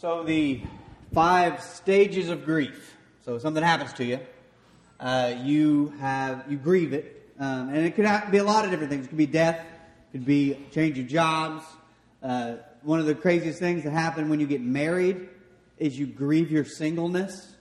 [0.00, 0.60] So, the
[1.12, 2.96] five stages of grief.
[3.24, 4.20] So, something happens to you,
[5.00, 8.92] uh, you have you grieve it, um, and it could be a lot of different
[8.92, 9.06] things.
[9.06, 11.64] It could be death, it could be change of jobs.
[12.22, 15.30] Uh, one of the craziest things that happen when you get married
[15.78, 17.56] is you grieve your singleness.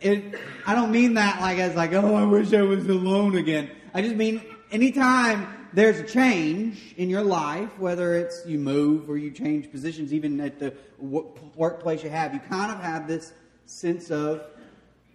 [0.00, 3.70] It, I don't mean that like as like, oh, I wish I was alone again.
[3.92, 9.16] I just mean anytime there's a change in your life, whether it's you move or
[9.16, 13.32] you change positions, even at the workplace you have, you kind of have this
[13.66, 14.42] sense of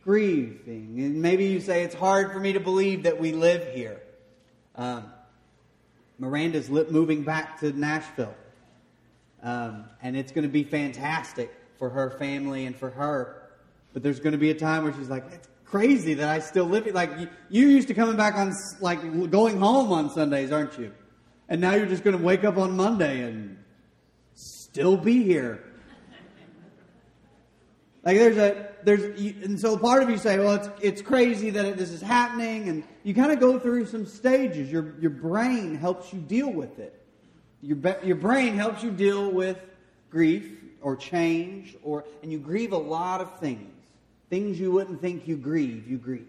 [0.04, 0.96] grieving.
[1.00, 4.02] And maybe you say, it's hard for me to believe that we live here.
[4.76, 5.06] Um,
[6.20, 8.36] Miranda's moving back to Nashville.
[9.42, 13.50] Um, and it's going to be fantastic for her family and for her.
[13.92, 16.66] But there's going to be a time where she's like, it's crazy that I still
[16.66, 16.94] live here.
[16.94, 17.10] Like,
[17.50, 20.94] you, used to coming back on, like, going home on Sundays, aren't you?
[21.50, 23.58] And now you're just going to wake up on Monday and
[24.36, 25.64] still be here.
[28.04, 29.04] Like there's a there's
[29.46, 32.84] and so part of you say, well, it's it's crazy that this is happening, and
[33.04, 34.70] you kind of go through some stages.
[34.70, 37.02] Your your brain helps you deal with it.
[37.62, 39.58] Your your brain helps you deal with
[40.10, 43.83] grief or change, or and you grieve a lot of things.
[44.30, 46.28] Things you wouldn't think you grieve, you grieve.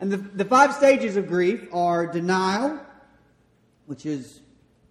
[0.00, 2.78] And the, the five stages of grief are denial,
[3.86, 4.40] which is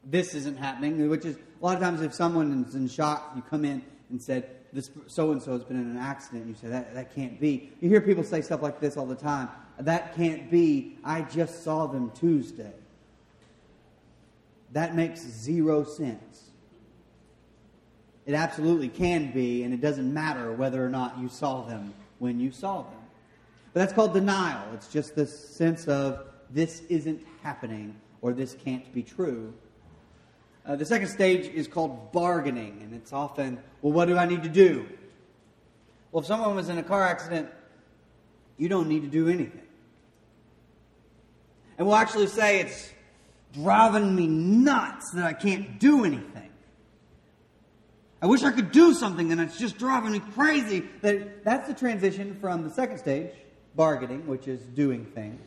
[0.03, 3.41] this isn't happening, which is a lot of times if someone is in shock, you
[3.41, 6.47] come in and said, this so and so has been in an accident.
[6.47, 7.71] You say, that, that can't be.
[7.81, 9.49] You hear people say stuff like this all the time.
[9.79, 10.97] That can't be.
[11.03, 12.73] I just saw them Tuesday.
[14.73, 16.46] That makes zero sense.
[18.27, 22.41] It absolutely can be, and it doesn't matter whether or not you saw them when
[22.41, 22.99] you saw them.
[23.73, 24.61] But that's called denial.
[24.73, 29.53] It's just this sense of this isn't happening or this can't be true.
[30.65, 34.43] Uh, the second stage is called bargaining, and it's often, well, what do I need
[34.43, 34.85] to do?
[36.11, 37.47] Well, if someone was in a car accident,
[38.57, 39.61] you don't need to do anything.
[41.77, 42.91] And we'll actually say it's
[43.53, 46.46] driving me nuts that I can't do anything.
[48.21, 50.83] I wish I could do something, and it's just driving me crazy.
[51.01, 53.31] That, that's the transition from the second stage,
[53.75, 55.41] bargaining, which is doing things,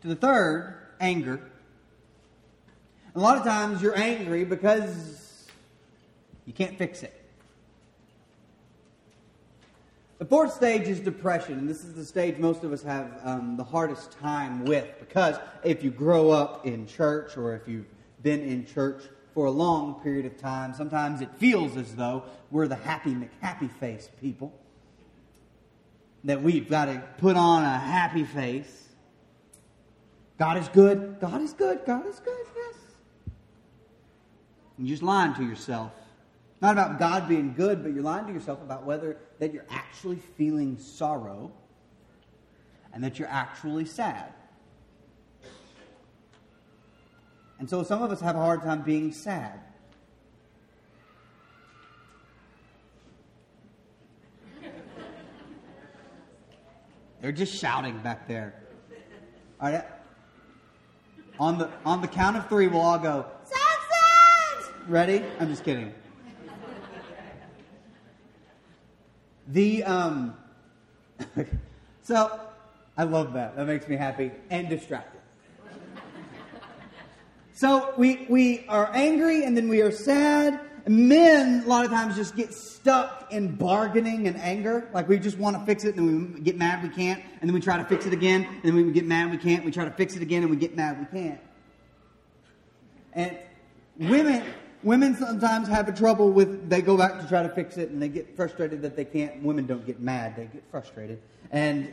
[0.00, 1.40] to the third, anger.
[3.14, 5.46] A lot of times you're angry because
[6.46, 7.12] you can't fix it.
[10.18, 13.58] The fourth stage is depression, and this is the stage most of us have um,
[13.58, 17.84] the hardest time with because if you grow up in church or if you've
[18.22, 19.02] been in church
[19.36, 20.72] for a long period of time.
[20.72, 24.50] Sometimes it feels as though we're the happy McHappy face people.
[26.24, 28.88] That we've got to put on a happy face.
[30.38, 31.18] God is good.
[31.20, 31.84] God is good.
[31.84, 32.46] God is good.
[32.56, 32.74] Yes.
[34.78, 35.92] You're just lying to yourself.
[36.62, 40.16] Not about God being good, but you're lying to yourself about whether that you're actually
[40.38, 41.52] feeling sorrow
[42.94, 44.32] and that you're actually sad.
[47.58, 49.60] And so some of us have a hard time being sad.
[57.20, 58.54] They're just shouting back there.
[59.60, 59.84] All right.
[61.38, 63.26] On the on the count of three, we'll all go.
[64.88, 65.24] Ready?
[65.40, 65.92] I'm just kidding.
[69.48, 70.36] The um.
[72.02, 72.40] so,
[72.96, 73.56] I love that.
[73.56, 75.15] That makes me happy and distracted.
[77.56, 80.60] So we, we are angry and then we are sad.
[80.86, 84.90] Men, a lot of times, just get stuck in bargaining and anger.
[84.92, 87.22] Like we just want to fix it and then we get mad we can't.
[87.40, 88.44] And then we try to fix it again.
[88.44, 89.64] And then we get mad we can't.
[89.64, 91.40] We try to fix it again and we get mad we can't.
[93.14, 93.38] And
[94.00, 94.44] women,
[94.82, 98.02] women sometimes have a trouble with, they go back to try to fix it and
[98.02, 99.42] they get frustrated that they can't.
[99.42, 101.22] Women don't get mad, they get frustrated.
[101.50, 101.86] And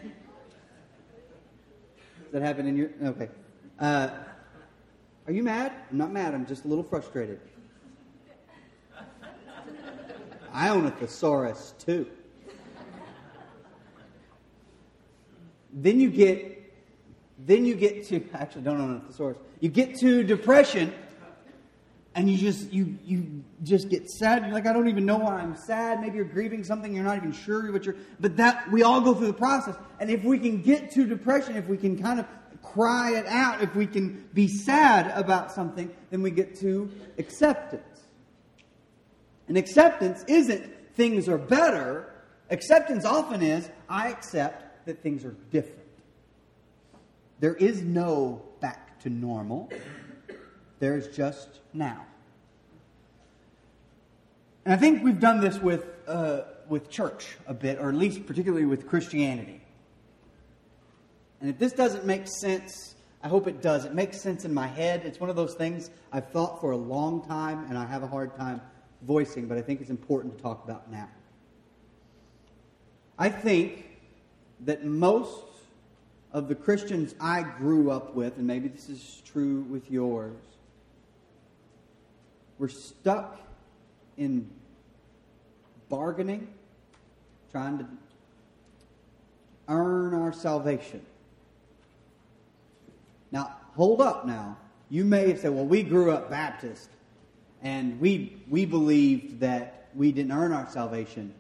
[2.22, 3.30] does that happen in your, okay.
[3.80, 4.10] Uh,
[5.26, 5.72] are you mad?
[5.90, 6.34] I'm not mad.
[6.34, 7.40] I'm just a little frustrated.
[10.52, 12.08] I own a thesaurus too.
[15.72, 16.74] Then you get,
[17.40, 19.38] then you get to, actually don't own a thesaurus.
[19.60, 20.94] You get to depression
[22.16, 24.44] and you just, you, you just get sad.
[24.44, 26.02] You're like, I don't even know why I'm sad.
[26.02, 26.94] Maybe you're grieving something.
[26.94, 29.76] You're not even sure what you're, but that, we all go through the process.
[30.00, 32.28] And if we can get to depression, if we can kind of
[32.64, 37.84] cry it out, if we can be sad about something, then we get to acceptance.
[39.48, 42.14] And acceptance isn't things are better.
[42.50, 45.80] Acceptance often is I accept that things are different.
[47.40, 49.70] There is no back to normal,
[50.80, 52.06] there is just now.
[54.66, 58.26] And I think we've done this with, uh, with church a bit, or at least
[58.26, 59.63] particularly with Christianity.
[61.44, 63.84] And if this doesn't make sense, I hope it does.
[63.84, 65.02] It makes sense in my head.
[65.04, 68.08] It's one of those things I've thought for a long time and I have a
[68.08, 68.62] hard time
[69.02, 71.10] voicing, but I think it's important to talk about now.
[73.20, 73.84] I think
[74.62, 75.44] that most
[76.32, 80.40] of the Christians I grew up with, and maybe this is true with yours,
[82.58, 83.42] were stuck
[84.16, 84.50] in
[85.90, 86.48] bargaining,
[87.52, 87.88] trying to
[89.68, 91.06] earn our salvation.
[93.34, 94.58] Now, hold up now.
[94.90, 96.88] You may say, well, we grew up Baptist,
[97.64, 101.34] and we, we believed that we didn't earn our salvation.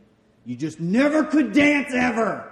[0.44, 2.52] You just never could dance ever.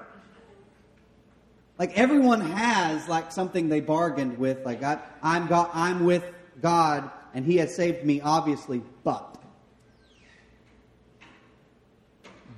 [1.80, 4.64] Like everyone has like something they bargained with.
[4.64, 6.24] Like I, I'm God, I'm with
[6.62, 8.84] God, and He has saved me, obviously.
[9.04, 9.42] But,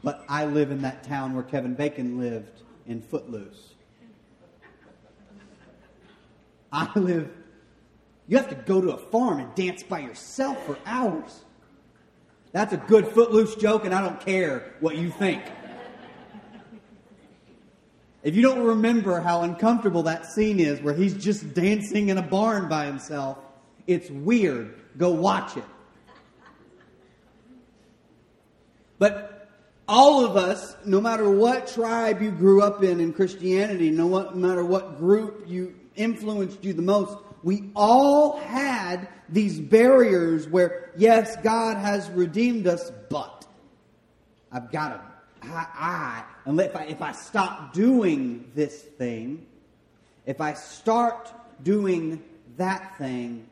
[0.03, 3.72] but I live in that town where Kevin Bacon lived in Footloose.
[6.73, 7.29] I live.
[8.27, 11.43] You have to go to a farm and dance by yourself for hours.
[12.51, 15.43] That's a good footloose joke, and I don't care what you think.
[18.23, 22.21] If you don't remember how uncomfortable that scene is where he's just dancing in a
[22.21, 23.37] barn by himself,
[23.85, 24.79] it's weird.
[24.97, 25.63] Go watch it.
[28.97, 29.49] But
[29.87, 34.63] all of us, no matter what tribe you grew up in in Christianity, no matter
[34.63, 41.77] what group you influenced you the most, we all had these barriers where, yes, God
[41.77, 43.45] has redeemed us, but
[44.51, 49.45] I've got to, I, I and if I, if I stop doing this thing,
[50.25, 51.31] if I start
[51.63, 52.23] doing
[52.57, 53.47] that thing,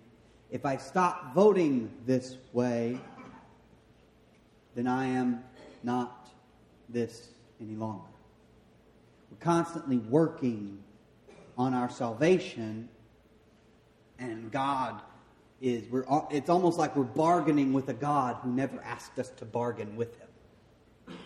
[0.52, 3.00] if I stop voting this way,
[4.76, 5.44] then I am
[5.84, 6.30] not
[6.90, 7.30] this
[7.60, 8.04] any longer.
[9.30, 10.84] We're constantly working
[11.62, 12.90] on our salvation
[14.18, 15.00] and God
[15.62, 19.46] is we're it's almost like we're bargaining with a God who never asked us to
[19.46, 21.18] bargain with him.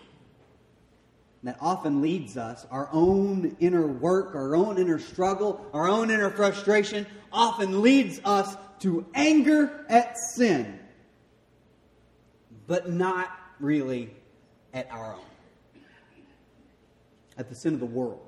[1.44, 6.30] That often leads us, our own inner work, our own inner struggle, our own inner
[6.32, 10.80] frustration, often leads us to anger at sin,
[12.68, 13.30] but not
[13.62, 14.14] really
[14.74, 15.82] at our own,
[17.38, 18.26] at the sin of the world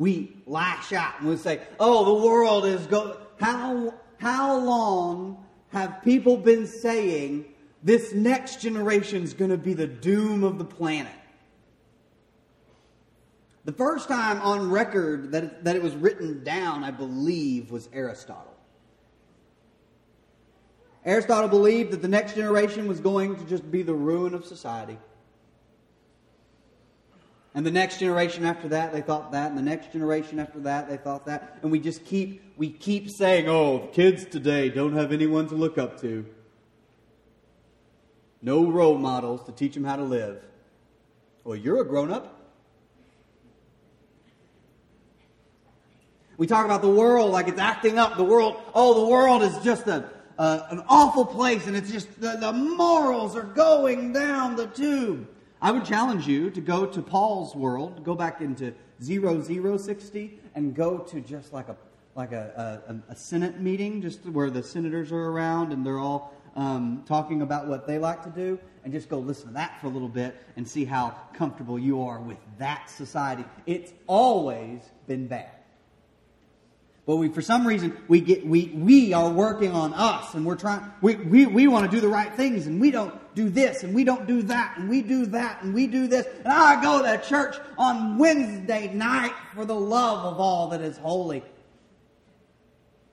[0.00, 6.02] we lash out and we say, "Oh, the world is going." How how long have
[6.02, 7.44] people been saying
[7.82, 11.12] this next generation is going to be the doom of the planet?
[13.66, 18.56] The first time on record that that it was written down, I believe, was Aristotle.
[21.04, 24.98] Aristotle believed that the next generation was going to just be the ruin of society.
[27.54, 30.88] And the next generation after that, they thought that, and the next generation after that,
[30.88, 31.58] they thought that.
[31.62, 35.56] And we just keep, we keep saying, oh, the kids today don't have anyone to
[35.56, 36.24] look up to.
[38.40, 40.42] No role models to teach them how to live.
[41.42, 42.36] Well, you're a grown up.
[46.36, 48.16] We talk about the world like it's acting up.
[48.16, 50.08] The world, oh, the world is just a,
[50.38, 55.28] uh, an awful place, and it's just the, the morals are going down the tube.
[55.62, 60.98] I would challenge you to go to Paul's world, go back into 0060, and go
[60.98, 61.76] to just like a
[62.16, 66.34] like a, a, a Senate meeting, just where the senators are around and they're all
[66.56, 69.86] um, talking about what they like to do, and just go listen to that for
[69.86, 73.44] a little bit and see how comfortable you are with that society.
[73.66, 75.59] It's always been bad.
[77.06, 80.56] But we, for some reason, we get we we are working on us, and we're
[80.56, 80.82] trying.
[81.00, 83.94] We we we want to do the right things, and we don't do this, and
[83.94, 86.26] we don't do that, and we do that, and we do this.
[86.44, 90.98] And I go to church on Wednesday night for the love of all that is
[90.98, 91.42] holy.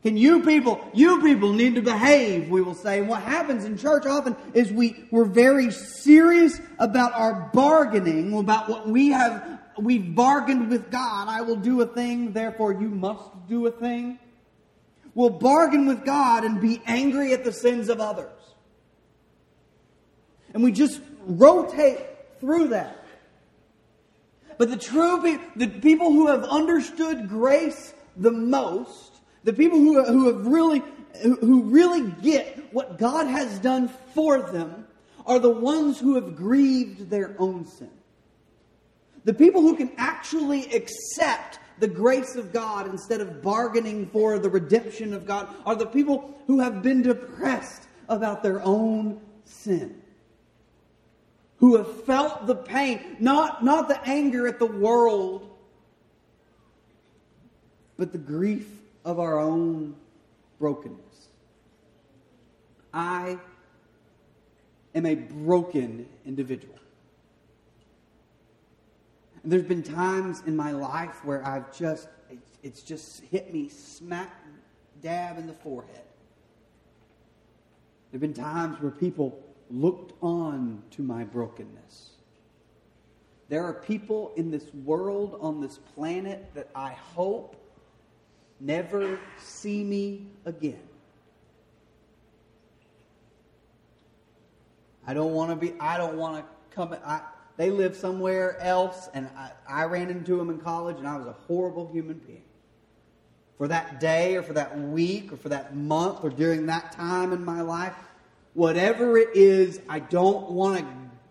[0.04, 3.00] Can you people, you people need to behave, we will say.
[3.00, 8.70] And what happens in church often is we, we're very serious about our bargaining, about
[8.70, 11.28] what we have we've bargained with God.
[11.28, 14.20] I will do a thing, therefore you must do a thing.
[15.14, 18.32] We'll bargain with God and be angry at the sins of others.
[20.54, 22.00] And we just rotate
[22.40, 23.04] through that.
[24.58, 30.04] But the true people, the people who have understood grace the most, the people who,
[30.04, 30.82] who have really,
[31.22, 34.88] who really get what God has done for them,
[35.26, 37.90] are the ones who have grieved their own sin.
[39.28, 44.50] The people who can actually accept the grace of God instead of bargaining for the
[44.50, 50.02] redemption of God are the people who have been depressed about their own sin.
[51.58, 55.50] who have felt the pain, not, not the anger at the world,
[57.98, 58.70] but the grief
[59.04, 59.96] of our own
[60.60, 61.30] brokenness.
[62.94, 63.40] I
[64.94, 66.78] am a broken individual.
[69.48, 72.10] There's been times in my life where I've just,
[72.64, 74.30] it's just hit me smack
[75.02, 76.04] dab in the forehead.
[78.12, 82.10] There have been times where people looked on to my brokenness.
[83.48, 87.56] There are people in this world, on this planet, that I hope
[88.60, 90.82] never see me again.
[95.06, 97.22] I don't want to be, I don't want to come, I,
[97.58, 101.26] they live somewhere else, and I, I ran into them in college, and I was
[101.26, 102.44] a horrible human being.
[103.58, 107.34] For that day, or for that week, or for that month, or during that time
[107.34, 107.96] in my life,
[108.54, 110.86] whatever it is, I don't want to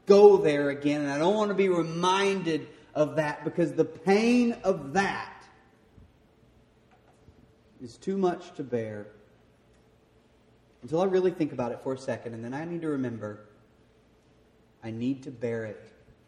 [0.07, 4.53] go there again, and I don't want to be reminded of that because the pain
[4.65, 5.33] of that
[7.81, 9.07] is too much to bear
[10.83, 13.39] until I really think about it for a second, and then I need to remember
[14.83, 15.83] I need to bear it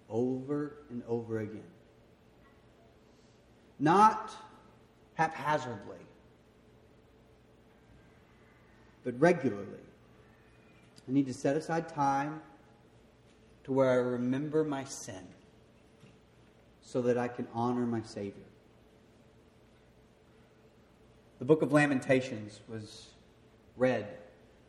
[0.09, 1.63] over and over again.
[3.79, 4.33] Not
[5.15, 5.99] haphazardly,
[9.05, 9.65] but regularly.
[11.09, 12.41] I need to set aside time
[13.65, 15.27] to where I remember my sin
[16.83, 18.43] so that I can honor my Savior.
[21.39, 23.09] The book of Lamentations was
[23.77, 24.09] read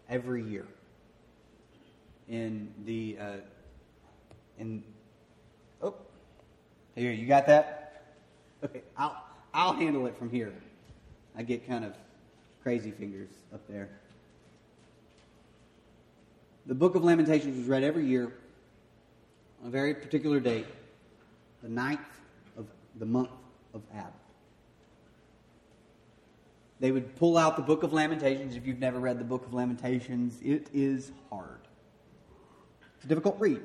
[0.07, 0.67] every year
[2.27, 3.33] in the uh,
[4.59, 4.83] in
[6.95, 8.03] here you got that
[8.63, 10.53] okay I'll I'll handle it from here
[11.35, 11.93] I get kind of
[12.61, 13.89] crazy fingers up there
[16.69, 18.31] the book of Lamentations was read every year
[19.61, 20.67] on a very particular date,
[21.63, 21.99] the ninth
[22.55, 22.67] of
[22.97, 23.31] the month
[23.73, 24.13] of Ab.
[26.79, 28.55] They would pull out the book of Lamentations.
[28.55, 31.59] If you've never read the book of Lamentations, it is hard.
[32.95, 33.61] It's a difficult read.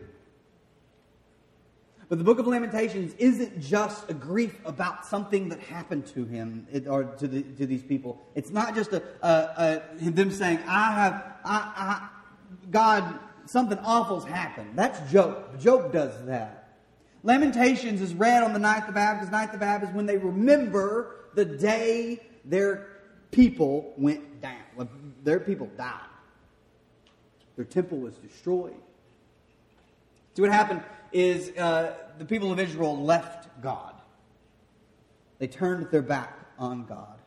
[2.08, 6.66] But the book of Lamentations isn't just a grief about something that happened to him
[6.86, 8.20] or to, the, to these people.
[8.34, 12.08] It's not just a, a, a them saying, I have, I, I,
[12.70, 14.72] God, something awful's happened.
[14.74, 15.58] That's Job.
[15.60, 16.78] Job does that.
[17.22, 20.18] Lamentations is read on the ninth of Ab because ninth of Ab is when they
[20.18, 22.86] remember the day their
[23.30, 24.88] people went down.
[25.22, 26.00] Their people died.
[27.56, 28.74] Their temple was destroyed.
[30.34, 30.82] See what happened
[31.14, 33.94] is uh, the people of Israel left God.
[35.38, 37.18] They turned their back on God.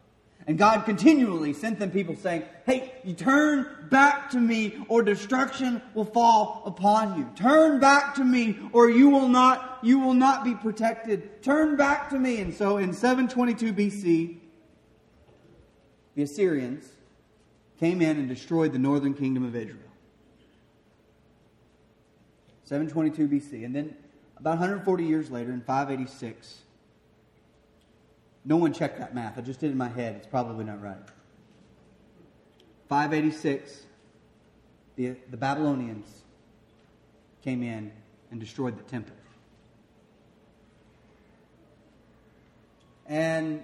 [0.46, 5.82] And God continually sent them people saying, Hey, you turn back to me or destruction
[5.94, 7.30] will fall upon you.
[7.36, 11.44] Turn back to me or you will not, you will not be protected.
[11.44, 12.40] Turn back to me.
[12.40, 14.38] And so in 722 BC,
[16.16, 16.86] the Assyrians
[17.80, 19.87] came in and destroyed the northern kingdom of Israel.
[22.68, 23.64] 722 BC.
[23.64, 23.96] And then
[24.38, 26.64] about 140 years later, in 586,
[28.44, 29.38] no one checked that math.
[29.38, 30.18] I just did it in my head.
[30.18, 30.98] It's probably not right.
[32.90, 33.86] 586,
[34.98, 36.24] the, the Babylonians
[37.42, 37.90] came in
[38.32, 39.16] and destroyed the temple.
[43.06, 43.64] And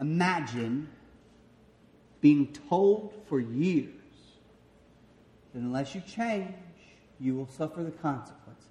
[0.00, 0.88] imagine
[2.20, 3.90] being told for years
[5.52, 6.54] that unless you change,
[7.20, 8.64] you will suffer the consequences.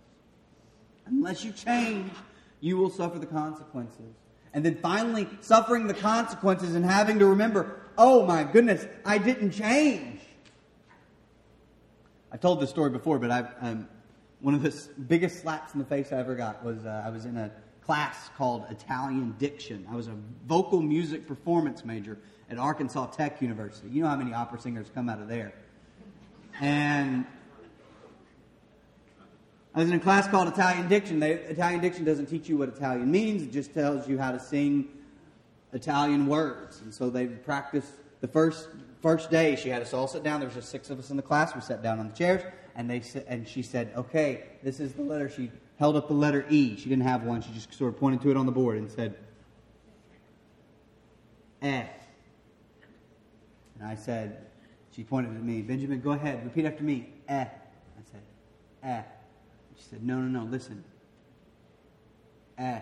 [1.06, 2.12] Unless you change,
[2.60, 4.16] you will suffer the consequences.
[4.54, 9.52] And then finally, suffering the consequences and having to remember, oh my goodness, I didn't
[9.52, 10.22] change.
[12.32, 13.88] I've told this story before, but I, um,
[14.42, 17.26] one of the biggest slaps in the face I ever got was uh, I was
[17.26, 17.52] in a
[17.86, 19.86] class called Italian Diction.
[19.92, 20.16] I was a
[20.48, 22.18] vocal music performance major
[22.50, 23.90] at Arkansas Tech University.
[23.90, 25.54] You know how many opera singers come out of there.
[26.62, 27.26] And
[29.76, 31.20] I was in a class called Italian Diction.
[31.20, 34.40] They, Italian Diction doesn't teach you what Italian means, it just tells you how to
[34.40, 34.88] sing
[35.72, 36.82] Italian words.
[36.82, 38.70] And so they practiced the first
[39.02, 39.56] first day.
[39.56, 40.40] She had us all sit down.
[40.40, 41.56] There was just six of us in the class.
[41.56, 42.44] We sat down on the chairs,
[42.76, 46.46] and they and she said, "Okay, this is the letter." She held up the letter
[46.50, 46.78] E.
[46.78, 47.42] She didn't have one.
[47.42, 49.16] She just sort of pointed to it on the board and said,
[51.62, 51.88] "Eh."
[53.84, 54.46] And I said,
[54.96, 57.10] she pointed at me, Benjamin, go ahead, repeat after me.
[57.28, 57.44] Eh.
[57.44, 58.22] I said,
[58.82, 59.02] eh.
[59.84, 60.84] She said, No, no, no, listen.
[62.58, 62.80] Eh.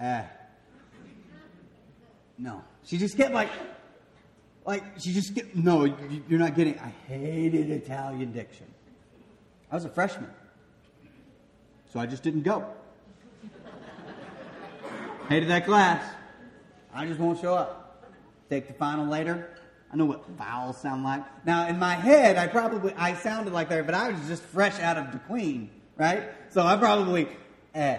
[0.00, 0.22] Eh.
[2.38, 2.64] No.
[2.84, 3.50] She just kept like,
[4.64, 8.66] Like, she just get, no, you're not getting, I hated Italian diction.
[9.70, 10.30] I was a freshman.
[11.92, 12.66] So I just didn't go.
[15.28, 16.02] hated that class.
[16.92, 18.04] I just won't show up.
[18.50, 19.50] Take the final later.
[19.92, 21.22] I know what vowels sound like.
[21.44, 24.80] Now, in my head, I probably, I sounded like that, but I was just fresh
[24.80, 26.30] out of the queen, right?
[26.48, 27.28] So I probably,
[27.74, 27.98] eh,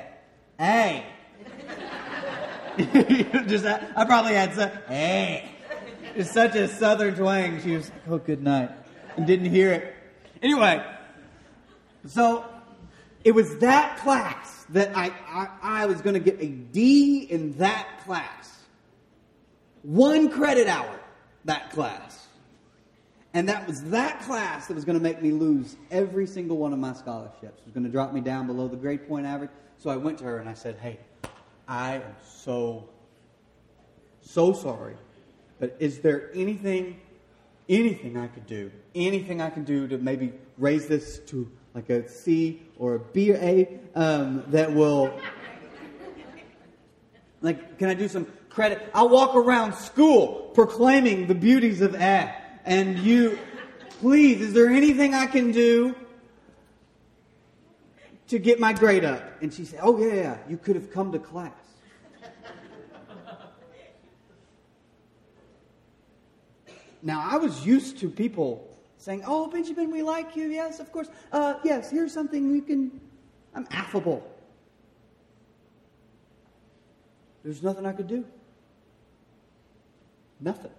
[0.57, 1.05] hey.
[3.47, 5.49] just, I probably had some, hey.
[6.15, 7.61] It's such a southern twang.
[7.61, 8.71] She was, oh, good night.
[9.15, 9.95] And didn't hear it.
[10.41, 10.83] Anyway,
[12.07, 12.45] so
[13.23, 17.57] it was that class that I, I, I was going to get a D in
[17.59, 18.63] that class.
[19.83, 20.99] One credit hour,
[21.45, 22.27] that class.
[23.33, 26.71] And that was that class that was going to make me lose every single one
[26.71, 27.61] of my scholarships.
[27.61, 29.49] It was going to drop me down below the grade point average.
[29.77, 30.99] So I went to her and I said, Hey,
[31.67, 32.87] I am so,
[34.21, 34.95] so sorry.
[35.59, 36.99] But is there anything,
[37.67, 42.07] anything I could do, anything I can do to maybe raise this to like a
[42.07, 45.11] C or a B or A um, that will,
[47.41, 48.89] like, can I do some credit?
[48.93, 52.33] I'll walk around school proclaiming the beauties of A.
[52.65, 53.39] And you,
[53.99, 55.95] please, is there anything I can do
[58.27, 59.41] to get my grade up?
[59.41, 61.51] And she said, Oh, yeah, yeah, you could have come to class.
[67.05, 68.65] Now, I was used to people
[68.97, 70.47] saying, Oh, Benjamin, we like you.
[70.47, 71.09] Yes, of course.
[71.33, 73.01] Uh, yes, here's something you can.
[73.53, 74.25] I'm affable.
[77.43, 78.25] There's nothing I could do.
[80.43, 80.71] Nothing.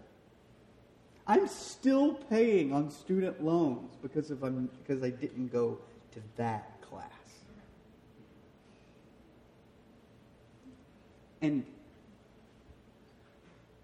[1.26, 5.78] I'm still paying on student loans because of I'm, because I didn't go
[6.12, 7.09] to that class.
[11.40, 11.64] And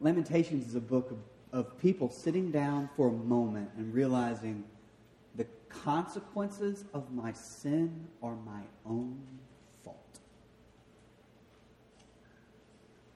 [0.01, 1.19] Lamentations is a book of,
[1.59, 4.65] of people sitting down for a moment and realizing
[5.37, 9.19] the consequences of my sin are my own
[9.83, 10.19] fault.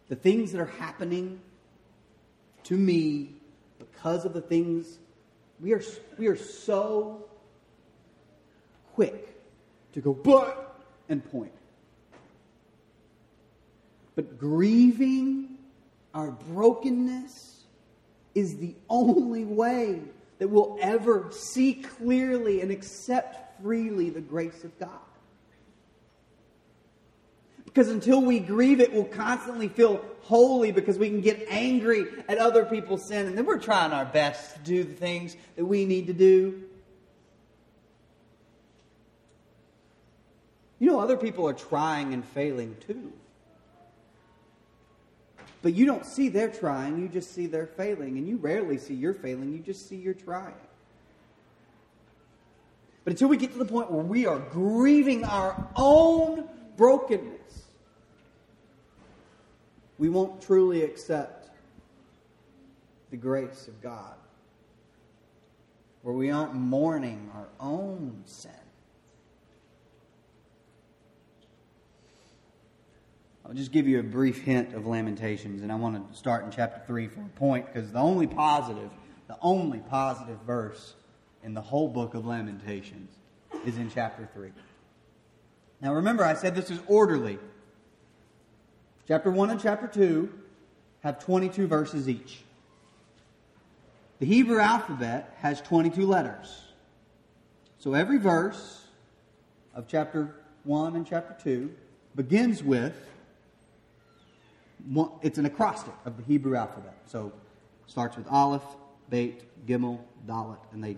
[0.08, 1.40] The things that are happening
[2.64, 3.30] to me
[3.78, 4.98] because of the things
[5.60, 5.82] we are
[6.18, 7.24] we are so
[8.94, 9.40] quick
[9.92, 10.64] to go but
[11.08, 11.52] and point.
[14.14, 15.56] But grieving
[16.12, 17.64] our brokenness
[18.34, 20.00] is the only way
[20.38, 24.90] that we'll ever see clearly and accept freely the grace of God.
[27.74, 32.38] Because until we grieve it, we'll constantly feel holy because we can get angry at
[32.38, 33.26] other people's sin.
[33.26, 36.62] And then we're trying our best to do the things that we need to do.
[40.78, 43.12] You know, other people are trying and failing too.
[45.60, 48.18] But you don't see their trying, you just see their failing.
[48.18, 50.54] And you rarely see your failing, you just see your trying.
[53.02, 57.33] But until we get to the point where we are grieving our own brokenness,
[59.98, 61.50] we won't truly accept
[63.10, 64.14] the grace of God.
[66.02, 68.50] Where we aren't mourning our own sin.
[73.46, 76.50] I'll just give you a brief hint of Lamentations, and I want to start in
[76.50, 78.90] chapter 3 for a point, because the only positive,
[79.28, 80.94] the only positive verse
[81.42, 83.10] in the whole book of Lamentations
[83.66, 84.50] is in chapter 3.
[85.80, 87.38] Now remember, I said this is orderly.
[89.06, 90.32] Chapter 1 and chapter 2
[91.02, 92.42] have 22 verses each.
[94.18, 96.62] The Hebrew alphabet has 22 letters.
[97.78, 98.86] So every verse
[99.74, 101.70] of chapter 1 and chapter 2
[102.16, 102.94] begins with
[105.22, 106.96] it's an acrostic of the Hebrew alphabet.
[107.06, 108.62] So it starts with Aleph,
[109.10, 110.96] Beit, Gimel, Dalet, and they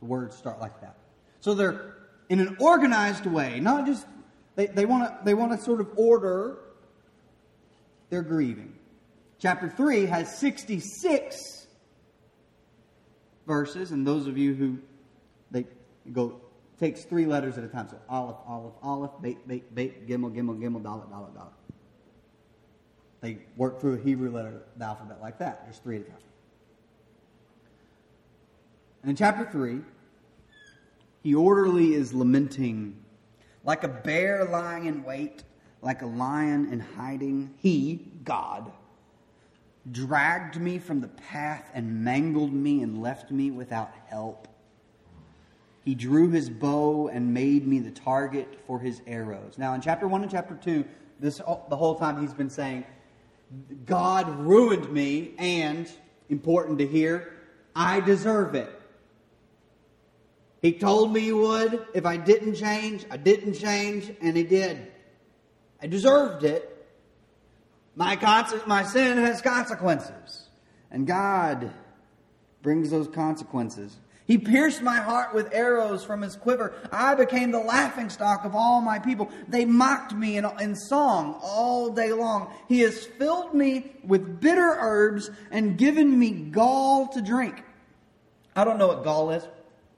[0.00, 0.96] the words start like that.
[1.40, 1.94] So they're
[2.28, 4.06] in an organized way, not just
[4.56, 6.58] they, they want to they want to sort of order
[8.10, 8.74] their grieving.
[9.38, 11.66] Chapter 3 has 66
[13.46, 14.78] verses, and those of you who
[15.50, 15.66] they
[16.12, 16.40] go
[16.78, 17.88] takes three letters at a time.
[17.88, 21.52] So Aleph, Aleph, Aleph, Beit, Beit, Beit, Gimel, Gimel, Gimel, Dalet, Dalet, Dalet.
[23.20, 26.18] They work through a Hebrew letter, the alphabet like that, just three at a time.
[29.02, 29.80] And in chapter 3,
[31.22, 32.96] he orderly is lamenting
[33.64, 35.44] like a bear lying in wait,
[35.82, 37.54] like a lion in hiding.
[37.58, 38.70] He, God,
[39.90, 44.48] dragged me from the path and mangled me and left me without help.
[45.84, 49.56] He drew his bow and made me the target for his arrows.
[49.56, 50.84] Now, in chapter 1 and chapter 2,
[51.18, 52.84] this, the whole time he's been saying,
[53.86, 55.90] God ruined me and
[56.28, 57.32] important to hear.
[57.74, 58.70] I deserve it.
[60.62, 61.86] He told me he would.
[61.94, 64.92] If I didn't change, I didn't change, and he did.
[65.82, 66.66] I deserved it.
[67.96, 68.16] My,
[68.66, 70.48] my sin has consequences.
[70.90, 71.72] And God
[72.62, 73.96] brings those consequences.
[74.26, 76.72] He pierced my heart with arrows from his quiver.
[76.92, 79.28] I became the laughing stock of all my people.
[79.48, 82.52] They mocked me in, in song all day long.
[82.68, 87.64] He has filled me with bitter herbs and given me gall to drink.
[88.54, 89.42] I don't know what gall is.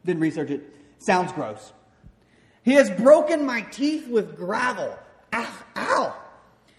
[0.06, 0.62] Didn't research it.
[0.98, 1.72] Sounds gross.
[2.62, 4.98] He has broken my teeth with gravel.
[5.32, 6.16] Ow, ow.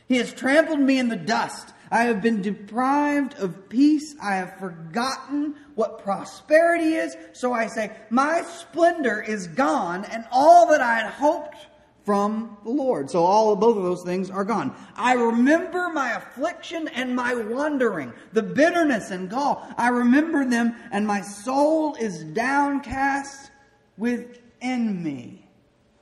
[0.08, 1.74] He has trampled me in the dust.
[1.92, 4.16] I have been deprived of peace.
[4.22, 7.16] I have forgotten what prosperity is.
[7.34, 11.68] So I say, My splendor is gone, and all that I had hoped
[12.04, 13.10] from the Lord.
[13.10, 14.76] So all both of those things are gone.
[14.96, 19.66] I remember my affliction and my wandering, the bitterness and gall.
[19.78, 23.52] I remember them, and my soul is downcast
[23.98, 25.48] within me.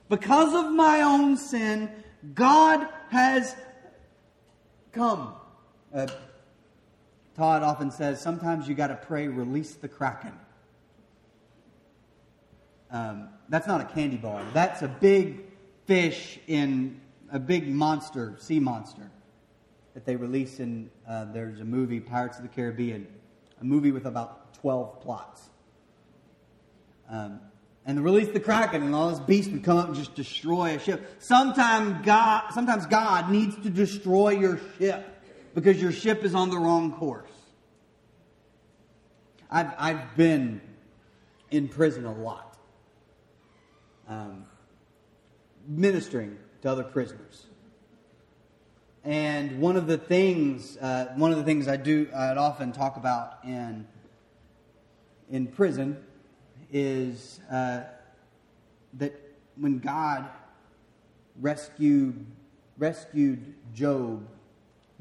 [0.08, 1.90] Because of my own sin,
[2.34, 3.56] God has
[4.92, 5.34] come
[5.94, 6.06] uh,
[7.36, 10.32] Todd often says sometimes you got to pray, release the kraken.
[12.90, 14.44] Um, that's not a candy bar.
[14.52, 15.44] That's a big
[15.86, 19.10] fish in a big monster, sea monster,
[19.94, 20.90] that they release in.
[21.08, 23.06] Uh, there's a movie, Pirates of the Caribbean,
[23.60, 25.48] a movie with about 12 plots.
[27.08, 27.40] Um,
[27.84, 30.78] and release the kraken, and all this beast would come up and just destroy a
[30.78, 31.16] ship.
[31.18, 35.04] Sometimes God, sometimes God needs to destroy your ship
[35.54, 37.30] because your ship is on the wrong course.
[39.50, 40.60] I've, I've been
[41.50, 42.56] in prison a lot,
[44.08, 44.46] um,
[45.66, 47.46] ministering to other prisoners.
[49.04, 52.96] And one of the things, uh, one of the things I do, I'd often talk
[52.96, 53.86] about in
[55.32, 55.96] in prison
[56.72, 57.82] is uh,
[58.94, 59.14] that
[59.56, 60.28] when God
[61.40, 62.26] rescued
[62.78, 64.26] rescued Job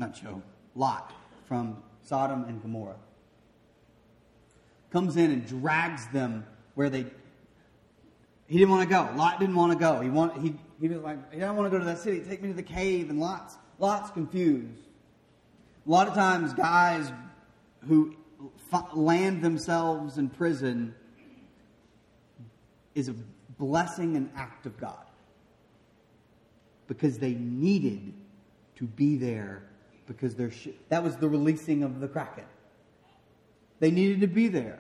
[0.01, 0.41] not Job,
[0.75, 1.13] Lot
[1.47, 2.97] from Sodom and Gomorrah.
[4.91, 7.05] Comes in and drags them where they.
[8.47, 9.09] He didn't want to go.
[9.15, 10.01] Lot didn't want to go.
[10.01, 12.19] He want, he, he was like, I don't want to go to that city.
[12.19, 13.09] Take me to the cave.
[13.09, 14.87] And Lot's, Lot's confused.
[15.87, 17.09] A lot of times, guys
[17.87, 18.15] who
[18.93, 20.93] land themselves in prison
[22.95, 23.15] is a
[23.57, 25.05] blessing and act of God
[26.87, 28.13] because they needed
[28.75, 29.63] to be there
[30.07, 32.43] because they're sh- that was the releasing of the kraken.
[33.79, 34.79] They needed to be there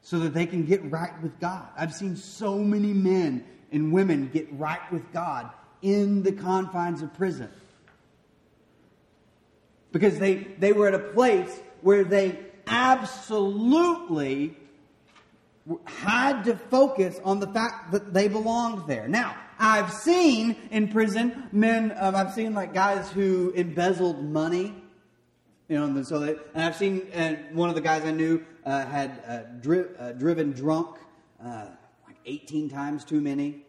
[0.00, 1.66] so that they can get right with God.
[1.76, 5.50] I've seen so many men and women get right with God
[5.82, 7.50] in the confines of prison.
[9.92, 14.56] Because they, they were at a place where they absolutely
[15.84, 19.08] had to focus on the fact that they belonged there.
[19.08, 24.74] Now, I've seen in prison men, um, I've seen like guys who embezzled money.
[25.68, 28.44] You know, and so they, and I've seen, and one of the guys I knew
[28.64, 30.96] uh, had uh, dri- uh, driven drunk
[31.44, 31.66] uh,
[32.06, 33.64] like 18 times too many.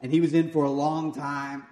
[0.00, 1.64] And he was in for a long time.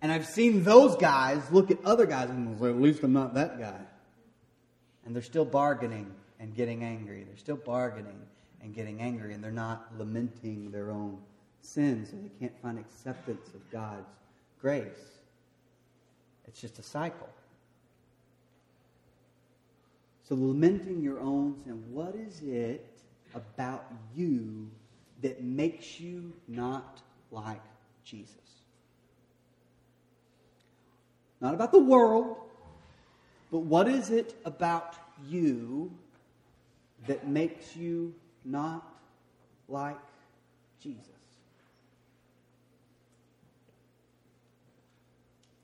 [0.00, 3.34] And I've seen those guys look at other guys and say, at least I'm not
[3.34, 3.80] that guy.
[5.04, 7.24] And they're still bargaining and getting angry.
[7.24, 8.20] They're still bargaining
[8.62, 11.18] and getting angry, and they're not lamenting their own
[11.60, 14.08] sins, so they can't find acceptance of God's
[14.60, 15.20] grace.
[16.46, 17.28] It's just a cycle.
[20.28, 22.84] So, lamenting your own sin, what is it
[23.34, 24.68] about you
[25.22, 27.62] that makes you not like
[28.04, 28.34] Jesus?
[31.40, 32.36] Not about the world,
[33.52, 34.96] but what is it about
[35.28, 35.92] you
[37.06, 38.14] that makes you
[38.44, 38.84] not
[39.68, 39.98] like
[40.80, 41.08] Jesus.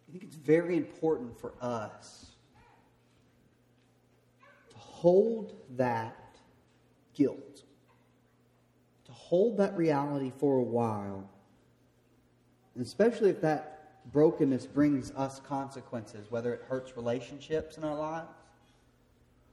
[0.09, 2.33] I think it's very important for us
[4.71, 6.37] to hold that
[7.15, 7.63] guilt,
[9.07, 11.29] to hold that reality for a while,
[12.79, 18.42] especially if that brokenness brings us consequences, whether it hurts relationships in our lives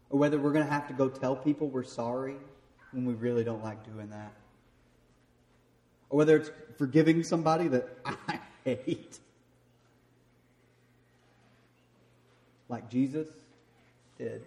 [0.09, 2.35] or whether we're going to have to go tell people we're sorry
[2.91, 4.33] when we really don't like doing that.
[6.09, 9.19] Or whether it's forgiving somebody that I hate.
[12.67, 13.27] Like Jesus
[14.17, 14.41] did.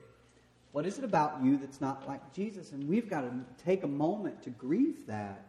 [0.72, 2.72] What is it about you that's not like Jesus?
[2.72, 3.30] And we've got to
[3.64, 5.44] take a moment to grieve that.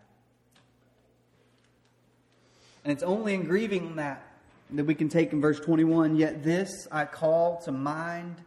[2.83, 4.27] And it's only in grieving that
[4.71, 8.37] that we can take in verse 21 Yet this I call to mind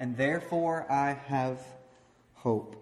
[0.00, 1.62] and therefore I have
[2.34, 2.74] hope.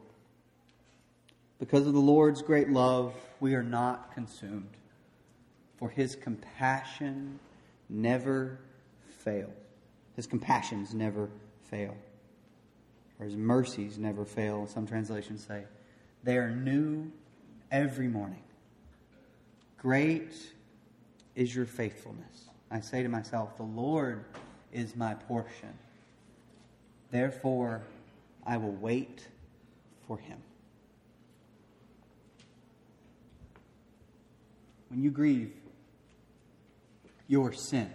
[1.59, 4.71] Because of the Lord's great love, we are not consumed,
[5.77, 7.41] for his compassion
[7.89, 8.61] never
[9.19, 9.51] fails.
[10.15, 11.29] His compassions never
[11.71, 11.97] fail,
[13.19, 14.67] or his mercies never fail.
[14.69, 15.65] Some translations say
[16.23, 17.11] they are new
[17.71, 18.43] every morning.
[19.77, 20.35] Great
[21.35, 22.49] is your faithfulness.
[22.71, 24.25] I say to myself, The Lord
[24.73, 25.79] is my portion.
[27.11, 27.83] Therefore,
[28.47, 29.27] I will wait
[30.07, 30.39] for him.
[34.89, 35.53] When you grieve
[37.27, 37.91] your sin,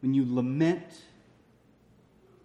[0.00, 1.02] when you lament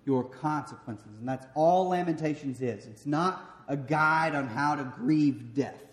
[0.05, 2.85] your consequences, and that's all Lamentations is.
[2.87, 5.83] It's not a guide on how to grieve death.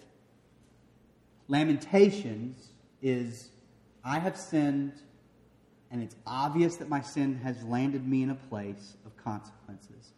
[1.48, 2.68] Lamentations
[3.02, 3.48] is
[4.04, 4.92] I have sinned,
[5.94, 10.10] and it's obvious that my sin has landed me in a place of consequences.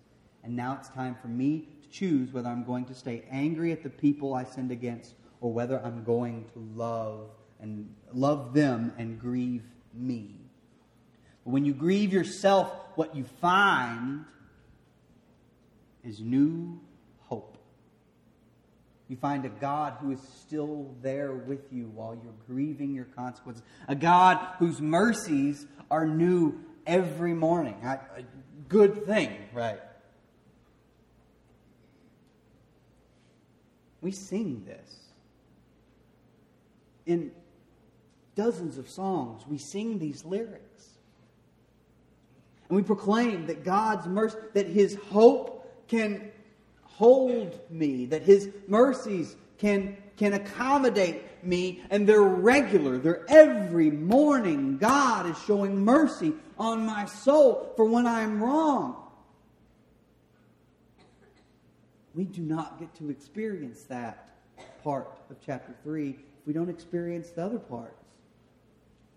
[0.43, 3.83] And now it's time for me to choose whether I'm going to stay angry at
[3.83, 5.13] the people I sinned against
[5.43, 7.29] or whether I'm going to love
[7.61, 10.41] and love them and grieve me.
[11.45, 14.25] But when you grieve yourself, what you find
[16.03, 16.81] is new.
[19.09, 23.63] You find a God who is still there with you while you're grieving your consequences.
[23.87, 27.77] A God whose mercies are new every morning.
[27.85, 28.01] A
[28.69, 29.81] good thing, right?
[34.01, 34.97] We sing this.
[37.07, 37.31] In
[38.35, 40.89] dozens of songs, we sing these lyrics.
[42.69, 46.33] And we proclaim that God's mercy, that His hope can
[46.97, 52.99] hold me, that His mercies can, can accommodate me, and they're regular.
[52.99, 54.79] They're every morning.
[54.79, 58.97] God is showing mercy on my soul for when I'm wrong.
[62.15, 64.31] We do not get to experience that
[64.83, 68.03] part of chapter 3 if we don't experience the other parts.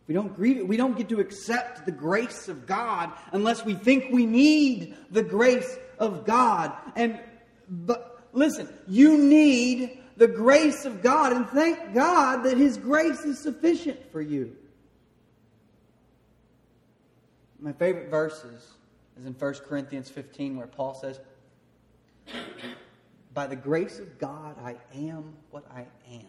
[0.05, 0.67] We don't grieve it.
[0.67, 5.21] We don't get to accept the grace of God unless we think we need the
[5.23, 6.73] grace of God.
[6.95, 7.19] And
[7.69, 13.39] but listen, you need the grace of God, and thank God that His grace is
[13.39, 14.55] sufficient for you.
[17.59, 18.67] My favorite verses
[19.17, 21.19] is in 1 Corinthians 15, where Paul says,
[23.33, 26.25] By the grace of God, I am what I am.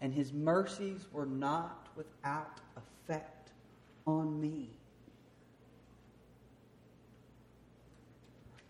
[0.00, 3.52] And his mercies were not without effect
[4.06, 4.68] on me.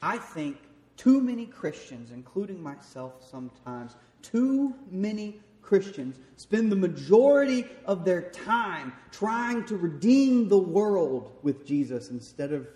[0.00, 0.58] I think
[0.96, 8.92] too many Christians, including myself sometimes, too many Christians spend the majority of their time
[9.10, 12.68] trying to redeem the world with Jesus instead of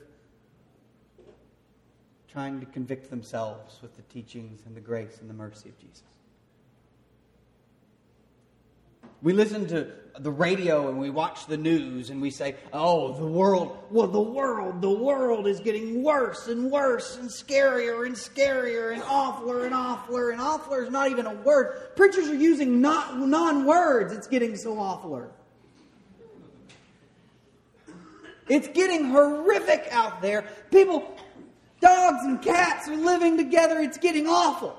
[2.29, 6.03] trying to convict themselves with the teachings and the grace and the mercy of Jesus.
[9.21, 13.27] We listen to the radio and we watch the news and we say, oh, the
[13.27, 18.93] world, well, the world, the world is getting worse and worse and scarier and scarier
[18.93, 21.97] and awfuler and awfuler and awfuler is not even a word.
[21.97, 24.13] Preachers are using not, non words.
[24.13, 25.29] It's getting so awfuler.
[28.49, 30.47] It's getting horrific out there.
[30.71, 31.17] People,
[31.81, 33.81] dogs and cats are living together.
[33.81, 34.77] It's getting awful.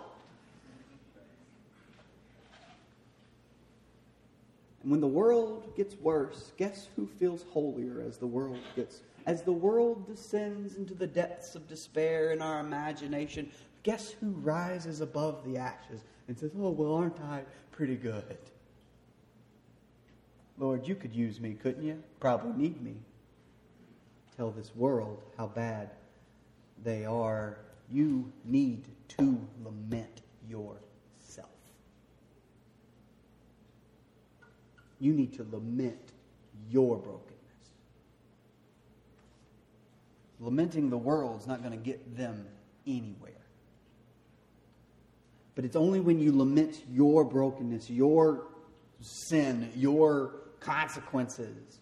[4.90, 9.52] When the world gets worse, guess who feels holier as the world gets as the
[9.52, 13.52] world descends into the depths of despair in our imagination,
[13.84, 18.38] guess who rises above the ashes and says, "Oh, well, aren't I pretty good?"
[20.58, 22.02] Lord, you could use me, couldn't you?
[22.20, 22.96] Probably need me.
[24.36, 25.92] Tell this world how bad
[26.84, 27.60] they are.
[27.92, 30.78] You need to lament your
[35.00, 36.12] You need to lament
[36.70, 37.36] your brokenness.
[40.40, 42.46] Lamenting the world is not going to get them
[42.88, 43.34] anywhere.
[45.56, 48.48] But it's only when you lament your brokenness, your
[49.02, 51.80] sin, your consequences,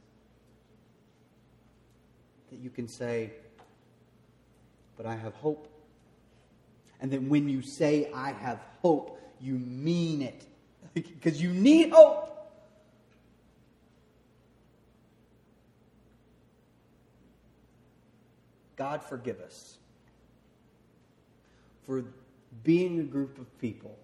[2.49, 3.33] that you can say,
[4.95, 5.67] But I have hope.
[6.99, 10.43] And then when you say, I have hope, you mean it.
[10.95, 12.16] Because you need hope.
[18.77, 19.77] God forgive us
[21.83, 22.05] for
[22.63, 23.97] being a group of people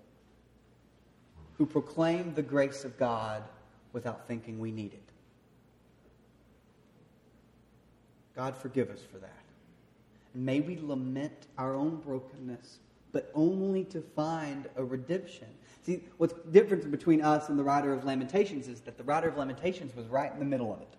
[1.58, 3.44] who proclaim the grace of God
[3.94, 5.04] without thinking we need it.
[8.36, 9.44] God, forgive us for that.
[10.34, 12.80] And may we lament our own brokenness,
[13.12, 15.48] but only to find a redemption.
[15.84, 19.28] See, what's the difference between us and the writer of Lamentations is that the writer
[19.28, 20.96] of Lamentations was right in the middle of it.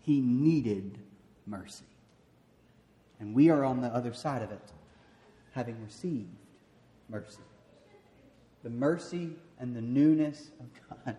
[0.00, 0.98] He needed
[1.46, 1.84] mercy.
[3.22, 4.72] And we are on the other side of it,
[5.52, 6.26] having received
[7.08, 7.38] mercy.
[8.64, 9.30] The mercy
[9.60, 10.66] and the newness of
[11.06, 11.16] God.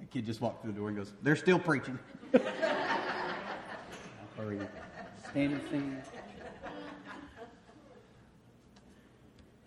[0.00, 1.96] The kid just walked through the door and goes, They're still preaching.
[4.36, 4.68] hurry up.
[5.30, 5.96] Stand and sing.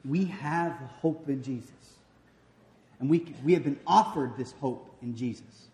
[0.04, 1.72] We have hope in Jesus.
[3.00, 5.70] And we, we have been offered this hope in Jesus.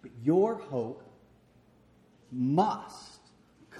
[0.00, 1.02] But your hope
[2.32, 3.17] must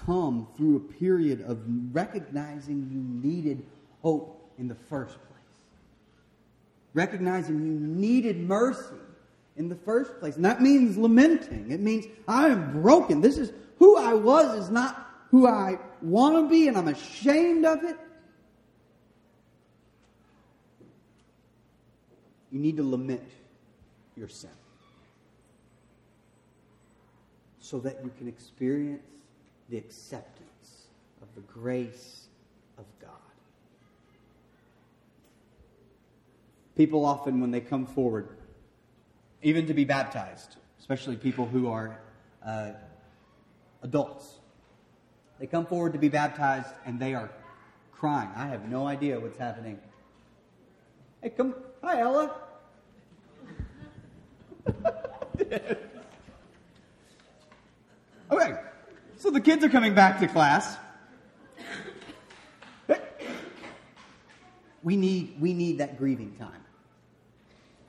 [0.05, 1.59] come through a period of
[1.91, 3.65] recognizing you needed
[4.01, 5.39] hope in the first place.
[6.93, 8.95] Recognizing you needed mercy
[9.57, 10.35] in the first place.
[10.35, 11.71] And that means lamenting.
[11.71, 13.21] It means I am broken.
[13.21, 17.65] This is who I was is not who I want to be, and I'm ashamed
[17.65, 17.97] of it.
[22.51, 23.29] You need to lament
[24.17, 24.49] your sin
[27.59, 29.03] so that you can experience
[29.69, 30.87] the acceptance
[31.21, 32.25] of the grace
[32.77, 33.11] of God.
[36.75, 38.29] People often, when they come forward,
[39.41, 41.99] even to be baptized, especially people who are
[42.45, 42.71] uh,
[43.83, 44.39] adults,
[45.39, 47.29] they come forward to be baptized and they are
[47.91, 48.29] crying.
[48.35, 49.79] I have no idea what's happening.
[51.21, 51.53] Hey, come.
[51.83, 52.35] Hi, Ella.
[58.31, 58.59] Okay,
[59.19, 60.77] so the kids are coming back to class.
[64.81, 66.63] We need, we need that grieving time.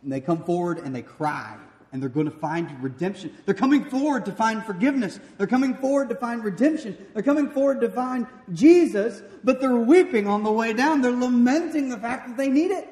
[0.03, 1.57] And they come forward and they cry,
[1.93, 3.33] and they're going to find redemption.
[3.47, 5.21] They're coming forward to find forgiveness.
[5.39, 6.99] They're coming forward to find redemption.
[7.15, 11.01] They're coming forward to find Jesus, but they're weeping on the way down.
[11.01, 12.89] They're lamenting the fact that they need it.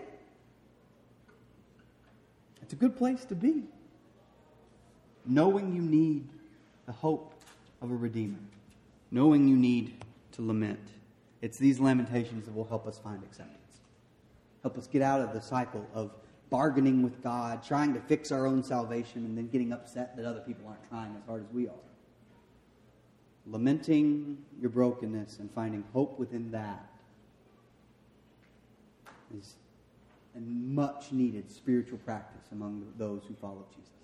[2.63, 3.65] It's a good place to be.
[5.27, 6.29] Knowing you need
[6.87, 7.35] the hope
[7.81, 8.39] of a Redeemer,
[9.11, 10.89] knowing you need to lament.
[11.41, 13.81] It's these lamentations that will help us find acceptance,
[14.63, 16.11] help us get out of the cycle of
[16.51, 20.41] bargaining with God, trying to fix our own salvation, and then getting upset that other
[20.41, 21.75] people aren't trying as hard as we are.
[23.47, 26.89] Lamenting your brokenness and finding hope within that
[29.37, 29.57] is
[30.37, 33.98] a much needed spiritual practice among those who follow Jesus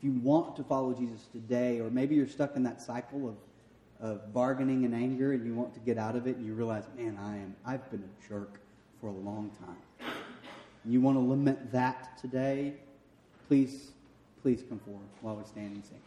[0.00, 3.36] if you want to follow Jesus today, or maybe you're stuck in that cycle of,
[4.00, 6.84] of bargaining and anger and you want to get out of it and you realize,
[6.96, 8.60] man, I am, I've been a jerk
[8.98, 10.10] for a long time.
[10.84, 12.72] And you want to lament that today,
[13.46, 13.90] please,
[14.40, 15.98] please come forward while we stand and sing.